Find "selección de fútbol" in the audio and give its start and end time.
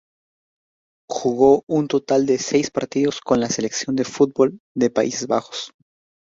3.51-4.59